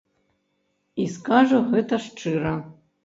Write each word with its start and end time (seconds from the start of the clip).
І 1.03 1.05
скажа 1.17 1.59
гэта 1.75 2.01
шчыра. 2.07 2.55